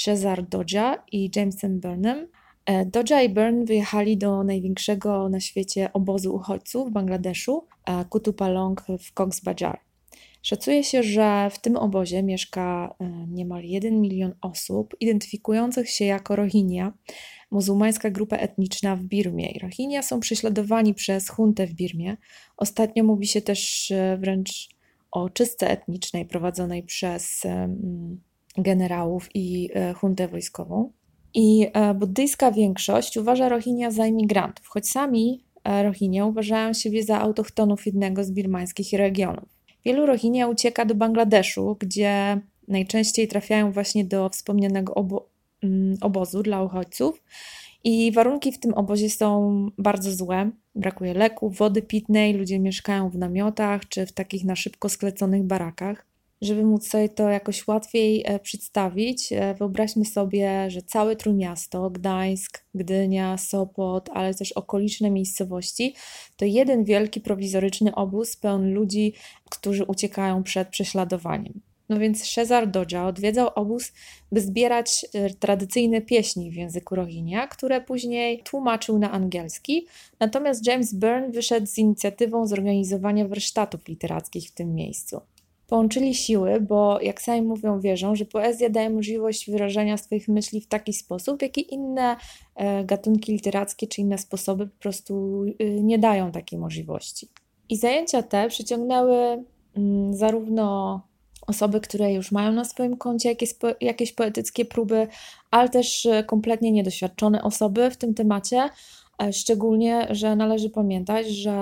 Cesar 0.05 0.49
Dodja 0.49 1.03
i 1.13 1.31
Jamesem 1.37 1.81
Burnem. 1.81 2.29
E, 2.67 2.87
Dodja 2.87 3.23
i 3.23 3.29
Byrne 3.29 3.65
wyjechali 3.65 4.17
do 4.17 4.45
największego 4.45 5.29
na 5.29 5.41
świecie 5.41 5.93
obozu 5.93 6.35
uchodźców 6.35 6.89
w 6.89 6.93
Bangladeszu, 6.93 7.67
e, 7.87 8.05
Kutupalong 8.05 8.83
w 8.83 9.15
Cox's 9.15 9.45
Bazar. 9.45 9.81
Szacuje 10.43 10.85
się, 10.85 11.03
że 11.03 11.51
w 11.51 11.59
tym 11.59 11.77
obozie 11.77 12.23
mieszka 12.23 12.95
niemal 13.29 13.65
1 13.65 14.01
milion 14.01 14.35
osób 14.41 14.95
identyfikujących 15.01 15.91
się 15.91 16.05
jako 16.05 16.37
Rohingya, 16.37 16.93
muzułmańska 17.51 18.11
grupa 18.11 18.37
etniczna 18.37 18.97
w 18.97 19.03
Birmie. 19.03 19.59
Rohingya 19.63 20.03
są 20.03 20.21
prześladowani 20.21 20.95
przez 20.95 21.29
huntę 21.29 21.67
w 21.67 21.73
Birmie. 21.73 22.17
Ostatnio 22.57 23.05
mówi 23.05 23.27
się 23.27 23.41
też 23.41 23.91
e, 23.91 24.17
wręcz 24.21 24.69
o 25.11 25.31
czystce 25.31 25.71
etnicznej 25.71 26.27
prowadzonej 26.27 26.83
przez 26.83 27.43
generałów 28.57 29.29
i 29.35 29.71
e, 29.75 29.95
huntę 29.95 30.29
wojskową. 30.29 30.93
I 31.35 31.67
e, 31.73 31.95
buddyjska 31.95 32.53
większość 32.53 33.17
uważa 33.17 33.49
Rohingya 33.49 33.91
za 33.91 34.07
imigrantów, 34.07 34.67
choć 34.67 34.91
sami 34.91 35.45
Rohingya 35.83 36.25
uważają 36.27 36.73
siebie 36.73 37.03
za 37.03 37.21
autochtonów 37.21 37.87
jednego 37.87 38.25
z 38.25 38.31
birmańskich 38.31 38.93
regionów. 38.93 39.49
Wielu 39.85 40.07
Rohingya 40.07 40.47
ucieka 40.47 40.85
do 40.85 40.95
Bangladeszu, 40.95 41.77
gdzie 41.81 42.41
najczęściej 42.69 43.29
trafiają 43.29 43.73
właśnie 43.73 44.05
do 44.05 44.29
wspomnianego 44.29 44.95
obo 44.95 45.29
obozu 46.01 46.43
dla 46.43 46.63
uchodźców. 46.63 47.23
I 47.85 48.13
warunki 48.13 48.53
w 48.53 48.61
tym 48.61 48.75
obozie 48.75 49.11
są 49.11 49.67
bardzo 49.79 50.13
złe. 50.13 50.51
Brakuje 50.75 51.15
leków, 51.15 51.59
wody 51.59 51.83
pitnej, 51.83 52.35
ludzie 52.35 52.59
mieszkają 52.59 53.11
w 53.11 53.19
namiotach 53.19 53.89
czy 53.89 54.07
w 54.07 54.13
takich 54.13 54.45
na 54.45 54.57
szybko 54.57 54.89
skleconych 54.89 55.43
barakach. 55.43 56.07
Żeby 56.41 56.65
móc 56.65 56.89
sobie 56.89 57.09
to 57.09 57.29
jakoś 57.29 57.67
łatwiej 57.67 58.23
e, 58.27 58.39
przedstawić, 58.39 59.33
e, 59.33 59.55
wyobraźmy 59.55 60.05
sobie, 60.05 60.71
że 60.71 60.83
całe 60.83 61.17
Trójmiasto, 61.17 61.91
Gdańsk, 61.91 62.65
Gdynia, 62.75 63.39
Sopot, 63.39 64.11
ale 64.13 64.35
też 64.35 64.53
okoliczne 64.53 65.11
miejscowości 65.11 65.95
to 66.37 66.45
jeden 66.45 66.85
wielki 66.85 67.21
prowizoryczny 67.21 67.95
obóz 67.95 68.37
pełen 68.37 68.75
ludzi, 68.75 69.15
którzy 69.51 69.85
uciekają 69.85 70.43
przed 70.43 70.69
prześladowaniem. 70.69 71.61
No 71.89 71.99
więc 71.99 72.35
Cezar 72.35 72.71
Dodja 72.71 73.07
odwiedzał 73.07 73.49
obóz, 73.55 73.93
by 74.33 74.41
zbierać 74.41 75.07
e, 75.15 75.31
tradycyjne 75.31 76.01
pieśni 76.01 76.51
w 76.51 76.55
języku 76.55 76.95
Rohingya, 76.95 77.49
które 77.51 77.81
później 77.81 78.43
tłumaczył 78.43 78.99
na 78.99 79.11
angielski. 79.11 79.87
Natomiast 80.21 80.67
James 80.67 80.95
Byrne 80.95 81.31
wyszedł 81.31 81.67
z 81.67 81.79
inicjatywą 81.79 82.47
zorganizowania 82.47 83.29
warsztatów 83.29 83.89
literackich 83.89 84.49
w 84.49 84.53
tym 84.53 84.75
miejscu. 84.75 85.21
Połączyli 85.69 86.15
siły, 86.15 86.61
bo 86.61 87.01
jak 87.01 87.23
sami 87.23 87.43
mówią, 87.43 87.81
wierzą, 87.81 88.15
że 88.15 88.25
poezja 88.25 88.71
daje 88.71 88.91
możliwość 88.91 89.51
wyrażania 89.51 89.97
swoich 89.97 90.29
myśli 90.29 90.61
w 90.61 90.67
taki 90.67 90.93
sposób, 90.93 91.43
jaki 91.43 91.75
inne 91.75 92.17
e, 92.55 92.85
gatunki 92.85 93.33
literackie 93.33 93.87
czy 93.87 94.01
inne 94.01 94.19
sposoby 94.19 94.67
po 94.67 94.79
prostu 94.79 95.45
e, 95.59 95.65
nie 95.65 95.99
dają 95.99 96.33
takiej 96.33 96.59
możliwości. 96.59 97.29
I 97.69 97.77
zajęcia 97.77 98.23
te 98.23 98.49
przyciągnęły 98.49 99.45
mm, 99.77 100.15
zarówno 100.15 101.01
osoby, 101.49 101.81
które 101.81 102.13
już 102.13 102.33
mają 102.33 102.53
na 102.53 102.65
swoim 102.65 102.97
koncie 102.97 103.29
jakieś, 103.29 103.55
jakieś 103.81 104.13
poetyckie 104.13 104.65
próby, 104.65 105.09
ale 105.51 105.69
też 105.69 106.07
e, 106.07 106.25
kompletnie 106.25 106.73
niedoświadczone 106.73 107.43
osoby 107.43 107.91
w 107.91 107.97
tym 107.97 108.15
temacie. 108.15 108.69
E, 109.23 109.33
szczególnie, 109.33 110.07
że 110.11 110.37
należy 110.37 110.71
pamiętać, 110.71 111.27
że 111.29 111.59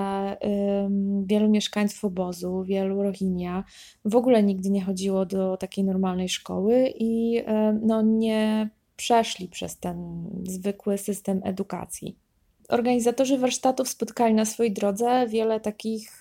wielu 1.23 1.49
mieszkańców 1.49 2.05
obozu, 2.05 2.63
wielu 2.63 3.03
Rohingya 3.03 3.63
w 4.05 4.15
ogóle 4.15 4.43
nigdy 4.43 4.69
nie 4.69 4.83
chodziło 4.83 5.25
do 5.25 5.57
takiej 5.57 5.83
normalnej 5.83 6.29
szkoły 6.29 6.93
i 6.99 7.43
no, 7.81 8.01
nie 8.01 8.69
przeszli 8.95 9.47
przez 9.47 9.77
ten 9.77 10.29
zwykły 10.43 10.97
system 10.97 11.41
edukacji. 11.43 12.26
Organizatorzy 12.67 13.37
warsztatów 13.37 13.89
spotkali 13.89 14.33
na 14.33 14.45
swojej 14.45 14.73
drodze 14.73 15.27
wiele 15.27 15.59
takich 15.59 16.19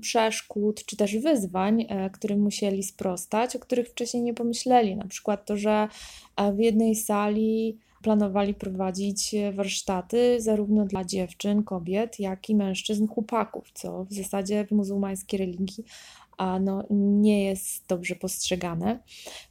przeszkód 0.00 0.84
czy 0.86 0.96
też 0.96 1.16
wyzwań, 1.16 1.86
e, 1.88 2.10
którym 2.10 2.40
musieli 2.40 2.82
sprostać, 2.82 3.56
o 3.56 3.58
których 3.58 3.88
wcześniej 3.88 4.22
nie 4.22 4.34
pomyśleli. 4.34 4.96
Na 4.96 5.06
przykład 5.06 5.46
to, 5.46 5.56
że 5.56 5.88
e, 6.36 6.52
w 6.52 6.58
jednej 6.58 6.94
sali 6.94 7.78
planowali 8.02 8.54
prowadzić 8.54 9.34
warsztaty 9.52 10.40
zarówno 10.40 10.84
dla 10.84 11.04
dziewczyn, 11.04 11.62
kobiet, 11.62 12.20
jak 12.20 12.50
i 12.50 12.56
mężczyzn, 12.56 13.06
chłopaków, 13.06 13.70
co 13.74 14.04
w 14.04 14.12
zasadzie 14.12 14.66
w 14.66 14.70
muzułmańskiej 14.70 15.38
religii 15.38 15.84
a 16.38 16.58
no, 16.58 16.84
nie 16.90 17.44
jest 17.44 17.86
dobrze 17.88 18.14
postrzegane, 18.14 18.98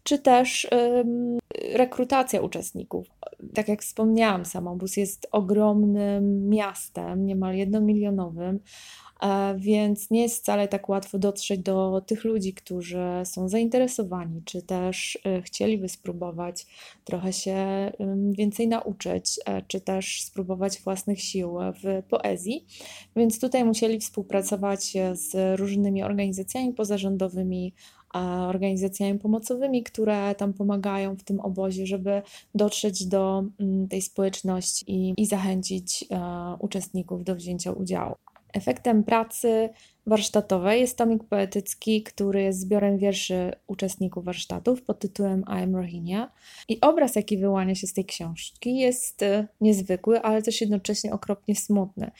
czy 0.03 0.19
też 0.19 0.67
ym, 0.73 1.39
rekrutacja 1.73 2.41
uczestników. 2.41 3.07
Tak 3.53 3.67
jak 3.67 3.81
wspomniałam, 3.81 4.45
sam 4.45 4.67
obóz 4.67 4.97
jest 4.97 5.27
ogromnym 5.31 6.49
miastem, 6.49 7.25
niemal 7.25 7.55
jednomilionowym, 7.55 8.59
więc 9.57 10.09
nie 10.09 10.21
jest 10.21 10.41
wcale 10.41 10.67
tak 10.67 10.89
łatwo 10.89 11.19
dotrzeć 11.19 11.59
do 11.59 12.01
tych 12.07 12.23
ludzi, 12.23 12.53
którzy 12.53 13.03
są 13.23 13.49
zainteresowani, 13.49 14.41
czy 14.45 14.61
też 14.61 15.19
e, 15.25 15.41
chcieliby 15.41 15.89
spróbować 15.89 16.65
trochę 17.03 17.33
się 17.33 17.57
więcej 18.31 18.67
nauczyć, 18.67 19.39
e, 19.45 19.61
czy 19.61 19.81
też 19.81 20.21
spróbować 20.21 20.81
własnych 20.81 21.21
sił 21.21 21.57
w 21.83 22.03
poezji. 22.09 22.65
Więc 23.15 23.39
tutaj 23.39 23.65
musieli 23.65 23.99
współpracować 23.99 24.93
z 25.13 25.59
różnymi 25.59 26.03
organizacjami 26.03 26.73
pozarządowymi, 26.73 27.73
organizacjami 28.47 29.19
pomocowymi, 29.19 29.83
które 29.83 30.35
tam 30.35 30.53
pomagają 30.53 31.15
w 31.15 31.23
tym 31.23 31.39
obozie, 31.39 31.87
żeby 31.87 32.21
dotrzeć 32.55 33.05
do 33.05 33.43
tej 33.89 34.01
społeczności 34.01 34.85
i, 34.87 35.13
i 35.17 35.25
zachęcić 35.25 36.05
uczestników 36.59 37.23
do 37.23 37.35
wzięcia 37.35 37.71
udziału. 37.71 38.15
Efektem 38.53 39.03
pracy 39.03 39.69
warsztatowej 40.07 40.81
jest 40.81 40.97
tomik 40.97 41.23
poetycki, 41.23 42.03
który 42.03 42.41
jest 42.41 42.59
zbiorem 42.59 42.97
wierszy 42.97 43.51
uczestników 43.67 44.25
warsztatów 44.25 44.83
pod 44.83 44.99
tytułem 44.99 45.43
I 45.47 45.63
am 45.63 45.75
Rohingya. 45.75 46.31
I 46.69 46.81
obraz, 46.81 47.15
jaki 47.15 47.37
wyłania 47.37 47.75
się 47.75 47.87
z 47.87 47.93
tej 47.93 48.05
książki, 48.05 48.77
jest 48.77 49.23
e, 49.23 49.47
niezwykły, 49.61 50.21
ale 50.21 50.41
też 50.41 50.61
jednocześnie 50.61 51.13
okropnie 51.13 51.55
smutny. 51.55 52.11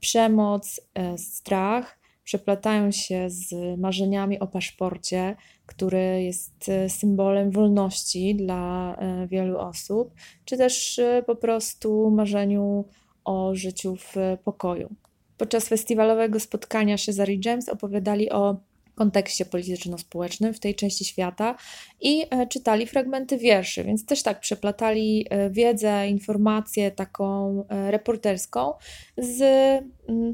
Przemoc, 0.00 0.80
e, 0.94 1.18
strach 1.18 1.98
przeplatają 2.24 2.90
się 2.90 3.30
z 3.30 3.78
marzeniami 3.78 4.40
o 4.40 4.46
paszporcie, 4.46 5.36
który 5.66 6.22
jest 6.22 6.68
e, 6.68 6.88
symbolem 6.88 7.50
wolności 7.50 8.34
dla 8.34 8.96
wielu 9.28 9.58
osób, 9.58 10.14
czy 10.44 10.56
też 10.56 11.00
po 11.26 11.36
prostu 11.36 12.10
marzeniu 12.10 12.84
o 13.24 13.54
życiu 13.54 13.96
w 13.96 14.14
pokoju. 14.44 14.94
Podczas 15.38 15.68
festiwalowego 15.68 16.40
spotkania 16.40 16.98
Cesar 16.98 17.30
i 17.30 17.40
James 17.44 17.68
opowiadali 17.68 18.30
o 18.30 18.56
kontekście 18.94 19.44
polityczno-społecznym 19.44 20.54
w 20.54 20.60
tej 20.60 20.74
części 20.74 21.04
świata 21.04 21.56
i 22.00 22.26
e, 22.30 22.46
czytali 22.46 22.86
fragmenty 22.86 23.38
wierszy, 23.38 23.84
więc 23.84 24.06
też 24.06 24.22
tak 24.22 24.40
przeplatali 24.40 25.26
e, 25.30 25.50
wiedzę, 25.50 26.08
informację 26.08 26.90
taką 26.90 27.64
e, 27.68 27.90
reporterską 27.90 28.72
z 29.18 29.44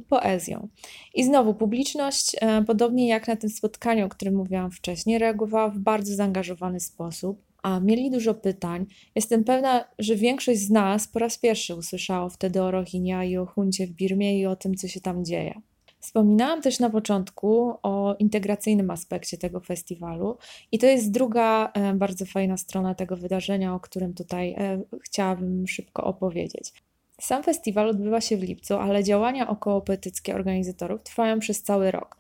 poezją. 0.08 0.68
I 1.14 1.24
znowu 1.24 1.54
publiczność, 1.54 2.36
podobnie 2.66 3.08
jak 3.08 3.28
na 3.28 3.36
tym 3.36 3.50
spotkaniu, 3.50 4.06
o 4.06 4.08
którym 4.08 4.34
mówiłam 4.34 4.70
wcześniej, 4.70 5.18
reagowała 5.18 5.68
w 5.68 5.78
bardzo 5.78 6.14
zaangażowany 6.14 6.80
sposób. 6.80 7.49
A 7.62 7.80
mieli 7.80 8.10
dużo 8.10 8.34
pytań. 8.34 8.86
Jestem 9.14 9.44
pewna, 9.44 9.84
że 9.98 10.16
większość 10.16 10.60
z 10.60 10.70
nas 10.70 11.08
po 11.08 11.18
raz 11.18 11.38
pierwszy 11.38 11.74
usłyszało 11.74 12.28
wtedy 12.28 12.62
o 12.62 12.70
Rohingya 12.70 13.24
i 13.24 13.36
o 13.36 13.46
huncie 13.46 13.86
w 13.86 13.90
Birmie 13.90 14.38
i 14.38 14.46
o 14.46 14.56
tym, 14.56 14.74
co 14.74 14.88
się 14.88 15.00
tam 15.00 15.24
dzieje. 15.24 15.60
Wspominałam 16.00 16.62
też 16.62 16.80
na 16.80 16.90
początku 16.90 17.74
o 17.82 18.16
integracyjnym 18.18 18.90
aspekcie 18.90 19.38
tego 19.38 19.60
festiwalu, 19.60 20.38
i 20.72 20.78
to 20.78 20.86
jest 20.86 21.10
druga 21.10 21.72
e, 21.74 21.94
bardzo 21.94 22.26
fajna 22.26 22.56
strona 22.56 22.94
tego 22.94 23.16
wydarzenia, 23.16 23.74
o 23.74 23.80
którym 23.80 24.14
tutaj 24.14 24.54
e, 24.58 24.82
chciałabym 25.04 25.68
szybko 25.68 26.04
opowiedzieć. 26.04 26.72
Sam 27.20 27.42
festiwal 27.42 27.88
odbywa 27.88 28.20
się 28.20 28.36
w 28.36 28.42
lipcu, 28.42 28.74
ale 28.74 29.04
działania 29.04 29.48
okołopoetyckie 29.48 30.34
organizatorów 30.34 31.02
trwają 31.02 31.38
przez 31.38 31.62
cały 31.62 31.90
rok. 31.90 32.16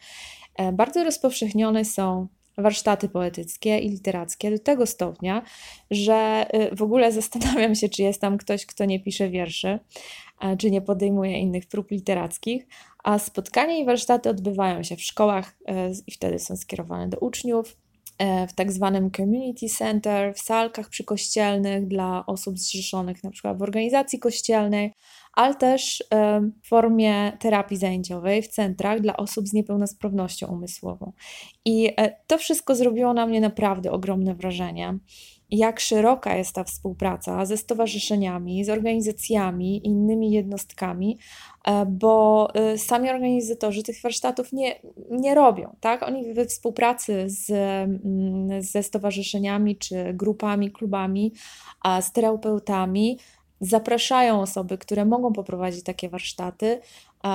E, 0.56 0.72
bardzo 0.72 1.04
rozpowszechnione 1.04 1.84
są 1.84 2.28
warsztaty 2.56 3.08
poetyckie 3.08 3.78
i 3.78 3.88
literackie 3.88 4.50
do 4.50 4.58
tego 4.58 4.86
stopnia, 4.86 5.42
że 5.90 6.46
w 6.72 6.82
ogóle 6.82 7.12
zastanawiam 7.20 7.74
się, 7.74 7.88
czy 7.88 8.02
jest 8.02 8.20
tam 8.20 8.38
ktoś, 8.38 8.66
kto 8.66 8.84
nie 8.84 9.00
pisze 9.00 9.28
wierszy, 9.28 9.78
czy 10.58 10.70
nie 10.70 10.80
podejmuje 10.80 11.38
innych 11.38 11.66
prób 11.66 11.90
literackich, 11.90 12.66
a 13.04 13.18
spotkania 13.18 13.78
i 13.78 13.84
warsztaty 13.84 14.30
odbywają 14.30 14.82
się 14.82 14.96
w 14.96 15.02
szkołach 15.02 15.56
e, 15.66 15.90
i 16.06 16.12
wtedy 16.12 16.38
są 16.38 16.56
skierowane 16.56 17.08
do 17.08 17.18
uczniów, 17.18 17.76
w 18.48 18.52
tak 18.52 18.72
zwanym 18.72 19.10
community 19.10 19.68
center, 19.68 20.34
w 20.34 20.38
salkach 20.38 20.88
przykościelnych 20.88 21.88
dla 21.88 22.26
osób 22.26 22.58
zrzeszonych 22.58 23.24
na 23.24 23.30
przykład 23.30 23.58
w 23.58 23.62
organizacji 23.62 24.18
kościelnej, 24.18 24.92
ale 25.32 25.54
też 25.54 26.04
e, 26.12 26.40
w 26.62 26.68
formie 26.68 27.32
terapii 27.40 27.76
zajęciowej 27.76 28.42
w 28.42 28.48
centrach 28.48 29.00
dla 29.00 29.16
osób 29.16 29.48
z 29.48 29.52
niepełnosprawnością 29.52 30.46
umysłową. 30.46 31.12
I 31.64 31.90
to 32.26 32.38
wszystko 32.38 32.74
zrobiło 32.74 33.14
na 33.14 33.26
mnie 33.26 33.40
naprawdę 33.40 33.92
ogromne 33.92 34.34
wrażenie 34.34 34.98
jak 35.50 35.80
szeroka 35.80 36.36
jest 36.36 36.54
ta 36.54 36.64
współpraca 36.64 37.46
ze 37.46 37.56
stowarzyszeniami, 37.56 38.64
z 38.64 38.70
organizacjami, 38.70 39.86
innymi 39.86 40.30
jednostkami, 40.30 41.18
e, 41.64 41.86
bo 41.86 42.48
e, 42.54 42.78
sami 42.78 43.10
organizatorzy 43.10 43.82
tych 43.82 44.02
warsztatów 44.02 44.52
nie, 44.52 44.80
nie 45.10 45.34
robią, 45.34 45.76
tak? 45.80 46.02
Oni 46.02 46.34
we 46.34 46.44
współpracy 46.44 47.24
z, 47.26 47.50
mm, 47.50 48.62
ze 48.62 48.82
stowarzyszeniami 48.82 49.76
czy 49.76 50.12
grupami, 50.14 50.70
klubami, 50.70 51.32
z 52.00 52.12
terapeutami 52.12 53.18
zapraszają 53.60 54.40
osoby, 54.40 54.78
które 54.78 55.04
mogą 55.04 55.32
poprowadzić 55.32 55.84
takie 55.84 56.08
warsztaty, 56.08 56.80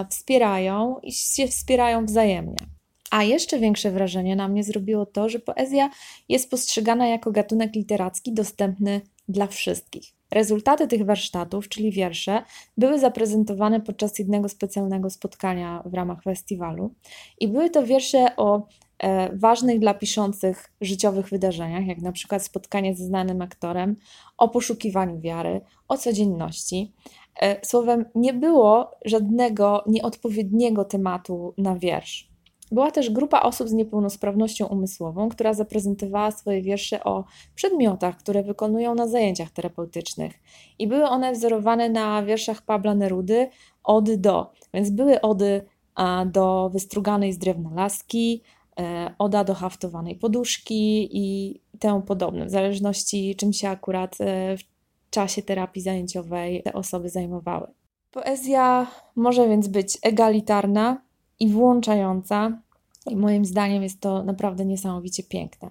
wspierają 0.10 1.00
i 1.03 1.12
się 1.12 1.48
wspierają 1.48 2.05
wzajemnie. 2.05 2.75
A 3.15 3.24
jeszcze 3.24 3.60
większe 3.60 3.91
wrażenie 3.91 4.36
na 4.36 4.48
mnie 4.48 4.63
zrobiło 4.63 5.05
to, 5.05 5.29
że 5.29 5.39
poezja 5.39 5.89
jest 6.29 6.50
postrzegana 6.51 7.07
jako 7.07 7.31
gatunek 7.31 7.75
literacki 7.75 8.34
dostępny 8.34 9.01
dla 9.27 9.48
wszystkich. 9.48 10.03
Rezultaty 10.31 10.88
tych 10.88 11.05
warsztatów, 11.05 11.69
czyli 11.69 11.91
wiersze, 11.91 12.43
były 12.77 13.00
zaprezentowane 13.00 13.81
podczas 13.81 14.19
jednego 14.19 14.50
specjalnego 14.50 15.10
spotkania 15.10 15.84
w 15.86 15.93
ramach 15.93 16.24
festiwalu 16.24 16.93
i 17.39 17.48
były 17.48 17.69
to 17.69 17.84
wiersze 17.84 18.36
o 18.38 18.67
e, 19.00 19.38
ważnych 19.38 19.79
dla 19.79 19.93
piszących 19.93 20.72
życiowych 20.81 21.29
wydarzeniach, 21.29 21.88
jak 21.88 22.01
na 22.01 22.12
przykład 22.12 22.43
spotkanie 22.43 22.95
ze 22.95 23.05
znanym 23.05 23.41
aktorem, 23.41 23.95
o 24.38 24.50
poszukiwaniu 24.50 25.19
wiary, 25.19 25.62
o 25.88 25.98
codzienności. 25.98 26.93
E, 27.41 27.65
słowem, 27.65 28.05
nie 28.15 28.34
było 28.34 28.91
żadnego 29.05 29.84
nieodpowiedniego 29.88 30.86
tematu 30.86 31.53
na 31.57 31.75
wiersz. 31.75 32.35
Była 32.72 32.91
też 32.91 33.10
grupa 33.10 33.41
osób 33.41 33.69
z 33.69 33.74
niepełnosprawnością 33.74 34.67
umysłową, 34.67 35.29
która 35.29 35.53
zaprezentowała 35.53 36.31
swoje 36.31 36.62
wiersze 36.62 37.03
o 37.03 37.24
przedmiotach, 37.55 38.17
które 38.17 38.43
wykonują 38.43 38.95
na 38.95 39.07
zajęciach 39.07 39.51
terapeutycznych. 39.51 40.34
I 40.79 40.88
były 40.88 41.03
one 41.03 41.31
wzorowane 41.31 41.89
na 41.89 42.24
wierszach 42.24 42.62
Pabla 42.62 42.95
Nerudy 42.95 43.50
od 43.84 44.15
do. 44.15 44.51
Więc 44.74 44.89
były 44.89 45.22
ody 45.22 45.62
do 46.25 46.69
wystruganej 46.73 47.34
z 47.34 47.38
drewna 47.38 47.69
laski, 47.73 48.41
e, 48.80 49.15
oda 49.19 49.43
do 49.43 49.54
haftowanej 49.54 50.15
poduszki 50.15 51.10
i 51.12 51.60
temu 51.80 52.01
podobne, 52.01 52.45
w 52.45 52.49
zależności 52.49 53.36
czym 53.36 53.54
się 53.54 53.69
akurat 53.69 54.17
e, 54.19 54.58
w 54.58 54.62
czasie 55.10 55.41
terapii 55.41 55.82
zajęciowej 55.82 56.63
te 56.63 56.73
osoby 56.73 57.10
zajmowały. 57.10 57.67
Poezja 58.12 58.88
może 59.15 59.49
więc 59.49 59.67
być 59.67 59.97
egalitarna, 60.01 61.05
i 61.39 61.50
włączająca. 61.50 62.62
I 63.10 63.15
moim 63.15 63.45
zdaniem 63.45 63.84
jest 63.84 64.00
to 64.00 64.24
naprawdę 64.24 64.65
niesamowicie 64.65 65.24
piękne. 65.24 65.69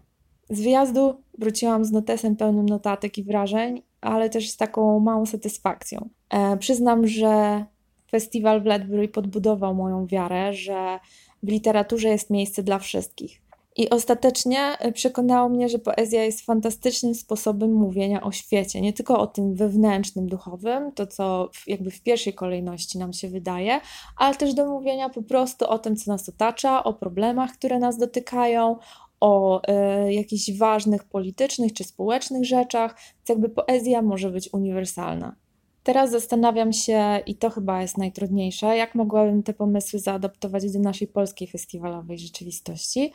Z 0.50 0.60
wyjazdu 0.60 1.14
wróciłam 1.38 1.84
z 1.84 1.92
notesem 1.92 2.36
pełnym 2.36 2.66
notatek 2.66 3.18
i 3.18 3.24
wrażeń, 3.24 3.82
ale 4.00 4.30
też 4.30 4.50
z 4.50 4.56
taką 4.56 5.00
małą 5.00 5.26
satysfakcją. 5.26 6.08
E, 6.30 6.56
przyznam, 6.56 7.06
że 7.06 7.64
festiwal 8.10 8.62
w 8.62 8.66
Ledbury 8.66 9.08
podbudował 9.08 9.74
moją 9.74 10.06
wiarę, 10.06 10.52
że 10.52 10.98
w 11.42 11.48
literaturze 11.48 12.08
jest 12.08 12.30
miejsce 12.30 12.62
dla 12.62 12.78
wszystkich. 12.78 13.43
I 13.76 13.90
ostatecznie 13.90 14.78
e, 14.78 14.92
przekonało 14.92 15.48
mnie, 15.48 15.68
że 15.68 15.78
poezja 15.78 16.24
jest 16.24 16.46
fantastycznym 16.46 17.14
sposobem 17.14 17.72
mówienia 17.72 18.22
o 18.22 18.32
świecie, 18.32 18.80
nie 18.80 18.92
tylko 18.92 19.18
o 19.18 19.26
tym 19.26 19.54
wewnętrznym, 19.54 20.26
duchowym, 20.26 20.92
to 20.92 21.06
co 21.06 21.50
jakby 21.66 21.90
w 21.90 22.02
pierwszej 22.02 22.34
kolejności 22.34 22.98
nam 22.98 23.12
się 23.12 23.28
wydaje, 23.28 23.80
ale 24.16 24.34
też 24.34 24.54
do 24.54 24.66
mówienia 24.66 25.08
po 25.08 25.22
prostu 25.22 25.64
o 25.64 25.78
tym, 25.78 25.96
co 25.96 26.12
nas 26.12 26.28
otacza, 26.28 26.84
o 26.84 26.94
problemach, 26.94 27.52
które 27.52 27.78
nas 27.78 27.98
dotykają, 27.98 28.76
o 29.20 29.62
y, 30.08 30.12
jakichś 30.12 30.58
ważnych 30.58 31.04
politycznych 31.04 31.72
czy 31.72 31.84
społecznych 31.84 32.44
rzeczach, 32.44 32.94
więc 33.16 33.28
jakby 33.28 33.48
poezja 33.48 34.02
może 34.02 34.30
być 34.30 34.52
uniwersalna. 34.52 35.36
Teraz 35.82 36.10
zastanawiam 36.10 36.72
się, 36.72 37.20
i 37.26 37.34
to 37.34 37.50
chyba 37.50 37.82
jest 37.82 37.98
najtrudniejsze, 37.98 38.76
jak 38.76 38.94
mogłabym 38.94 39.42
te 39.42 39.54
pomysły 39.54 39.98
zaadaptować 39.98 40.72
do 40.72 40.78
naszej 40.78 41.08
polskiej 41.08 41.48
festiwalowej 41.48 42.18
rzeczywistości. 42.18 43.12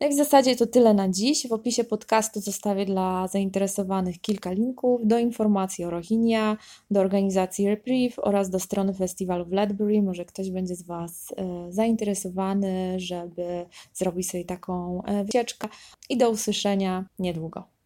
I 0.00 0.08
w 0.08 0.14
zasadzie 0.14 0.56
to 0.56 0.66
tyle 0.66 0.94
na 0.94 1.08
dziś. 1.08 1.48
W 1.48 1.52
opisie 1.52 1.84
podcastu 1.84 2.40
zostawię 2.40 2.86
dla 2.86 3.28
zainteresowanych 3.28 4.20
kilka 4.20 4.52
linków 4.52 5.00
do 5.04 5.18
informacji 5.18 5.84
o 5.84 5.90
Rohingya, 5.90 6.56
do 6.90 7.00
organizacji 7.00 7.68
Reprieve 7.68 8.16
oraz 8.22 8.50
do 8.50 8.60
strony 8.60 8.94
festiwalu 8.94 9.44
w 9.44 9.52
Ledbury. 9.52 10.02
Może 10.02 10.24
ktoś 10.24 10.50
będzie 10.50 10.74
z 10.74 10.82
Was 10.82 11.34
e, 11.36 11.72
zainteresowany, 11.72 13.00
żeby 13.00 13.66
zrobić 13.94 14.30
sobie 14.30 14.44
taką 14.44 15.02
e, 15.02 15.24
wycieczkę. 15.24 15.68
I 16.08 16.16
do 16.16 16.30
usłyszenia 16.30 17.04
niedługo. 17.18 17.79